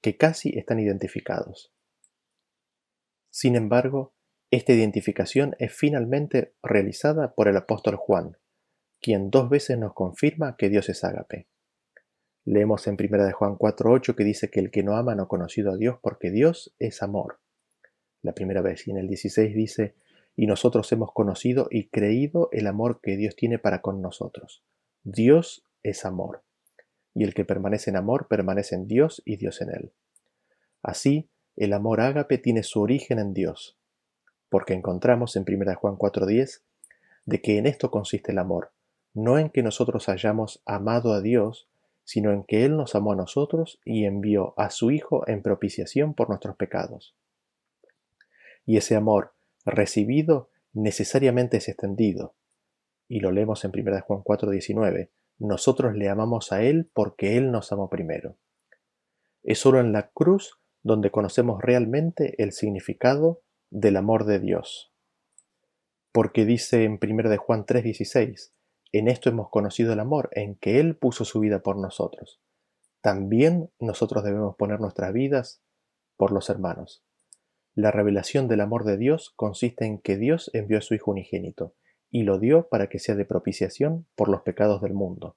[0.00, 1.72] que casi están identificados.
[3.30, 4.14] Sin embargo,
[4.50, 8.36] esta identificación es finalmente realizada por el apóstol Juan,
[9.00, 11.48] quien dos veces nos confirma que Dios es ágape.
[12.44, 15.28] Leemos en 1 de Juan 4.8 que dice que el que no ama no ha
[15.28, 17.40] conocido a Dios porque Dios es amor
[18.24, 18.88] la primera vez.
[18.88, 19.94] Y en el 16 dice,
[20.34, 24.64] y nosotros hemos conocido y creído el amor que Dios tiene para con nosotros.
[25.04, 26.42] Dios es amor.
[27.14, 29.92] Y el que permanece en amor permanece en Dios y Dios en él.
[30.82, 33.78] Así, el amor ágape tiene su origen en Dios,
[34.48, 36.62] porque encontramos en 1 Juan 4:10
[37.26, 38.72] de que en esto consiste el amor,
[39.12, 41.68] no en que nosotros hayamos amado a Dios,
[42.02, 46.14] sino en que Él nos amó a nosotros y envió a su Hijo en propiciación
[46.14, 47.14] por nuestros pecados
[48.66, 49.34] y ese amor
[49.64, 52.34] recibido necesariamente es extendido.
[53.08, 55.10] Y lo leemos en 1 Juan 4:19.
[55.38, 58.36] Nosotros le amamos a Él porque Él nos amó primero.
[59.42, 64.92] Es solo en la cruz donde conocemos realmente el significado del amor de Dios.
[66.12, 68.52] Porque dice en 1 Juan 3:16,
[68.92, 72.40] en esto hemos conocido el amor, en que Él puso su vida por nosotros.
[73.00, 75.62] También nosotros debemos poner nuestras vidas
[76.16, 77.04] por los hermanos.
[77.74, 81.74] La revelación del amor de Dios consiste en que Dios envió a su Hijo unigénito,
[82.10, 85.36] y lo dio para que sea de propiciación por los pecados del mundo.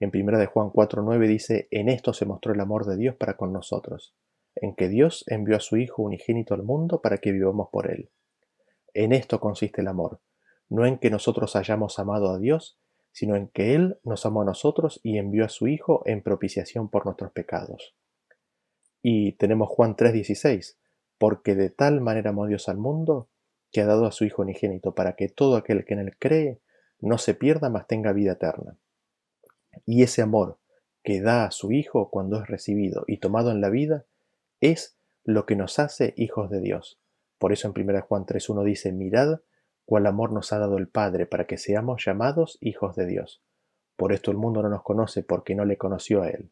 [0.00, 3.38] En 1 de Juan 4.9 dice, en esto se mostró el amor de Dios para
[3.38, 4.14] con nosotros,
[4.54, 8.10] en que Dios envió a su Hijo unigénito al mundo para que vivamos por él.
[8.92, 10.20] En esto consiste el amor,
[10.68, 12.78] no en que nosotros hayamos amado a Dios,
[13.12, 16.90] sino en que Él nos amó a nosotros y envió a su Hijo en propiciación
[16.90, 17.94] por nuestros pecados.
[19.02, 20.76] Y tenemos Juan 3:16,
[21.24, 23.30] porque de tal manera amó Dios al mundo,
[23.72, 26.60] que ha dado a su Hijo unigénito, para que todo aquel que en él cree
[27.00, 28.76] no se pierda, mas tenga vida eterna.
[29.86, 30.58] Y ese amor
[31.02, 34.04] que da a su Hijo cuando es recibido y tomado en la vida
[34.60, 37.00] es lo que nos hace hijos de Dios.
[37.38, 39.40] Por eso en 1 Juan 3.1 dice, mirad
[39.86, 43.42] cuál amor nos ha dado el Padre para que seamos llamados hijos de Dios.
[43.96, 46.50] Por esto el mundo no nos conoce porque no le conoció a Él.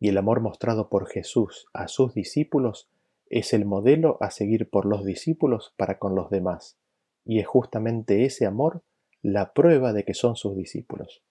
[0.00, 2.90] Y el amor mostrado por Jesús a sus discípulos
[3.30, 6.78] es el modelo a seguir por los discípulos para con los demás.
[7.24, 8.82] Y es justamente ese amor
[9.22, 11.22] la prueba de que son sus discípulos.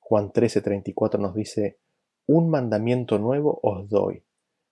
[0.00, 1.78] Juan 13:34 nos dice,
[2.26, 4.24] Un mandamiento nuevo os doy,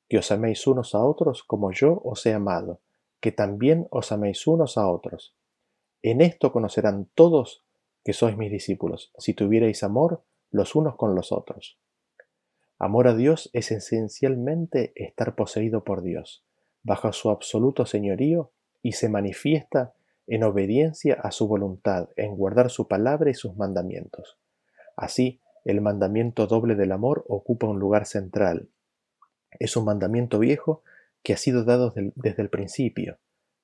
[0.08, 2.80] que os améis unos a otros como yo os he amado,
[3.20, 5.36] que también os améis unos a otros.
[6.00, 7.64] En esto conocerán todos
[8.04, 11.78] que sois mis discípulos, si tuvierais amor los unos con los otros.
[12.84, 16.44] Amor a Dios es esencialmente estar poseído por Dios,
[16.82, 18.50] bajo su absoluto señorío,
[18.82, 19.94] y se manifiesta
[20.26, 24.36] en obediencia a su voluntad, en guardar su palabra y sus mandamientos.
[24.96, 28.68] Así, el mandamiento doble del amor ocupa un lugar central.
[29.60, 30.82] Es un mandamiento viejo
[31.22, 33.20] que ha sido dado desde el principio,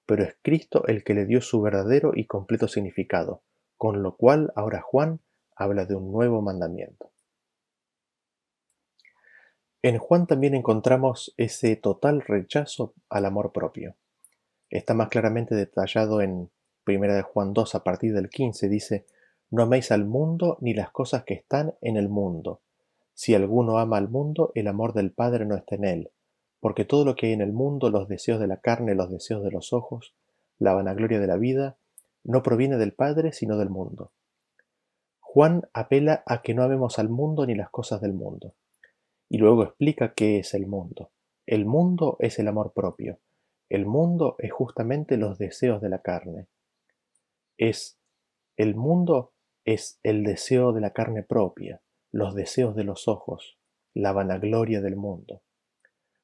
[0.07, 3.43] pero es Cristo el que le dio su verdadero y completo significado,
[3.77, 5.19] con lo cual ahora Juan
[5.57, 7.11] habla de un nuevo mandamiento.
[9.81, 13.95] En Juan también encontramos ese total rechazo al amor propio.
[14.70, 16.51] Está más claramente detallado en
[16.85, 19.07] 1 de Juan 2 a partir del 15, dice,
[19.53, 22.61] No améis al mundo ni las cosas que están en el mundo.
[23.14, 26.11] Si alguno ama al mundo, el amor del Padre no está en él,
[26.59, 29.45] porque todo lo que hay en el mundo, los deseos de la carne, los deseos
[29.45, 30.12] de los ojos,
[30.59, 31.76] la vanagloria de la vida,
[32.24, 34.11] no proviene del Padre, sino del mundo.
[35.20, 38.55] Juan apela a que no amemos al mundo ni las cosas del mundo
[39.29, 41.12] y luego explica qué es el mundo.
[41.47, 43.20] El mundo es el amor propio.
[43.68, 46.49] El mundo es justamente los deseos de la carne.
[47.57, 47.99] Es
[48.57, 53.59] el mundo es el deseo de la carne propia, los deseos de los ojos,
[53.93, 55.43] la vanagloria del mundo.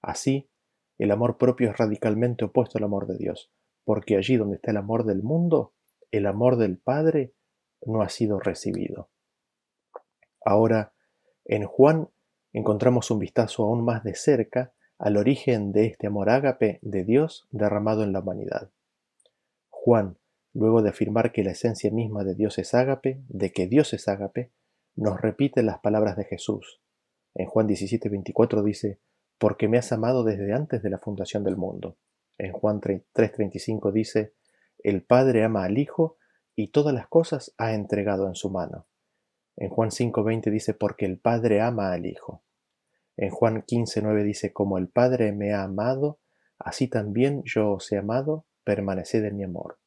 [0.01, 0.49] Así,
[0.97, 3.53] el amor propio es radicalmente opuesto al amor de Dios,
[3.85, 5.75] porque allí donde está el amor del mundo,
[6.11, 7.35] el amor del Padre
[7.83, 9.11] no ha sido recibido.
[10.43, 10.95] Ahora,
[11.45, 12.09] en Juan
[12.55, 17.47] encontramos un vistazo aún más de cerca al origen de este amor ágape de Dios
[17.51, 18.71] derramado en la humanidad.
[19.69, 20.17] Juan,
[20.55, 24.07] luego de afirmar que la esencia misma de Dios es ágape, de que Dios es
[24.09, 24.53] ágape,
[24.95, 26.81] nos repite las palabras de Jesús.
[27.35, 29.01] En Juan 17:24 dice,
[29.39, 31.97] porque me has amado desde antes de la fundación del mundo.
[32.39, 34.33] En Juan 3:35 dice,
[34.79, 36.19] el Padre ama al Hijo
[36.55, 38.87] y todas las cosas ha entregado en su mano.
[39.57, 42.44] En Juan 5:20 dice, porque el Padre ama al Hijo.
[43.17, 46.19] En Juan 15:9 dice, como el Padre me ha amado,
[46.59, 49.79] así también yo os he amado, permaneced en mi amor.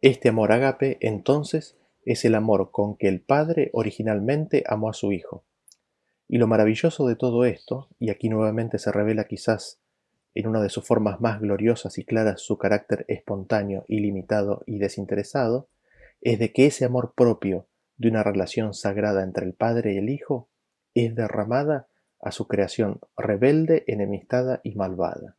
[0.00, 5.12] Este amor ágape, entonces, es el amor con que el Padre originalmente amó a su
[5.12, 5.44] Hijo.
[6.28, 9.80] Y lo maravilloso de todo esto, y aquí nuevamente se revela quizás
[10.34, 15.68] en una de sus formas más gloriosas y claras su carácter espontáneo, ilimitado y desinteresado,
[16.20, 20.08] es de que ese amor propio de una relación sagrada entre el Padre y el
[20.08, 20.48] Hijo
[20.94, 21.88] es derramada
[22.20, 25.36] a su creación rebelde, enemistada y malvada.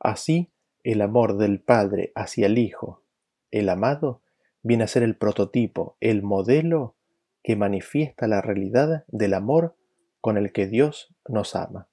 [0.00, 0.52] Así,
[0.82, 3.04] el amor del Padre hacia el Hijo,
[3.50, 4.22] el amado,
[4.62, 6.96] viene a ser el prototipo, el modelo
[7.42, 9.76] que manifiesta la realidad del amor
[10.20, 11.88] con el que Dios nos ama.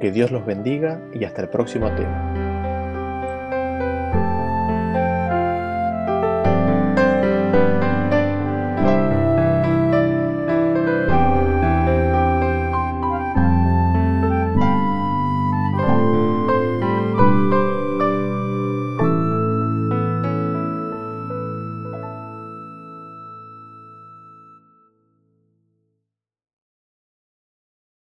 [0.00, 2.29] Que Dios los bendiga y hasta el próximo tema.